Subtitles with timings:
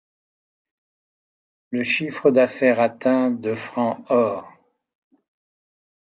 [1.69, 4.51] Le chiffre d'affaires atteint de francs-or.